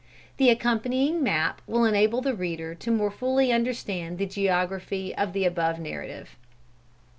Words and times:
The 0.37 0.49
accompanying 0.49 1.21
map 1.21 1.61
will 1.67 1.85
enable 1.85 2.21
the 2.21 2.33
reader 2.33 2.75
more 2.87 3.11
fully 3.11 3.49
to 3.49 3.53
understand 3.53 4.17
the 4.17 4.25
geography 4.25 5.15
of 5.15 5.31
the 5.33 5.45
above 5.45 5.77
narrative. 5.77 6.35